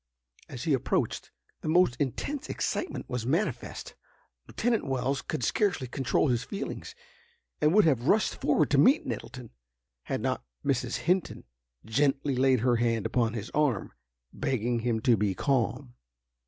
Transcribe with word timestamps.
As 0.49 0.63
he 0.63 0.73
approached, 0.73 1.29
the 1.61 1.67
most 1.67 1.95
intense 1.97 2.49
excitement 2.49 3.07
was 3.07 3.23
manifest. 3.27 3.93
Lieutenant 4.47 4.83
Wells 4.87 5.21
could 5.21 5.43
scarcely 5.43 5.85
control 5.85 6.29
his 6.29 6.43
feelings, 6.43 6.95
and 7.61 7.71
would 7.75 7.85
have 7.85 8.07
rushed 8.07 8.41
forward 8.41 8.71
to 8.71 8.79
meet 8.79 9.05
Nettleton, 9.05 9.51
had 10.05 10.19
not 10.21 10.43
Mrs. 10.65 11.01
Hinton 11.05 11.43
gently 11.85 12.35
laid 12.35 12.61
her 12.61 12.77
hand 12.77 13.05
upon 13.05 13.33
his 13.35 13.51
arm, 13.51 13.93
begging 14.33 14.79
him 14.79 15.01
to 15.01 15.15
be 15.15 15.35
calm. 15.35 15.93